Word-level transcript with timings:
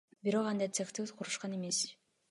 Бирок 0.27 0.49
анда 0.53 0.67
цехти 0.79 1.07
курушкан 1.21 1.57
эмес. 1.61 1.85